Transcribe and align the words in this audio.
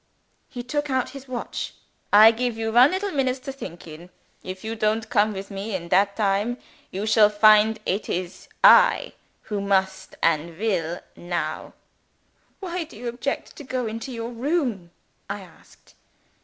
He 0.49 0.63
took 0.63 0.89
out 0.89 1.11
his 1.11 1.27
watch. 1.27 1.75
"I 2.11 2.31
give 2.31 2.57
you 2.57 2.71
one 2.71 2.89
little 2.89 3.11
minutes, 3.11 3.37
to 3.41 3.51
think 3.51 3.85
in. 3.85 4.09
If 4.41 4.63
you 4.63 4.73
don't 4.75 5.07
come 5.11 5.31
with 5.31 5.51
me 5.51 5.75
in 5.75 5.89
that 5.89 6.15
time, 6.15 6.57
you 6.89 7.05
shall 7.05 7.29
find 7.29 7.79
it 7.85 8.09
is 8.09 8.47
I 8.63 9.13
who 9.43 9.61
must 9.61 10.15
and 10.23 10.57
weel. 10.57 11.01
Now!" 11.15 11.73
"Why 12.59 12.83
do 12.83 12.97
you 12.97 13.07
object 13.09 13.55
to 13.57 13.63
go 13.63 13.85
into 13.85 14.11
your 14.11 14.31
room?" 14.31 14.89
I 15.29 15.41
asked. 15.41 15.93